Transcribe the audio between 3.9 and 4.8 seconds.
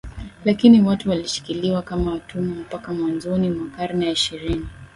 ya ishirini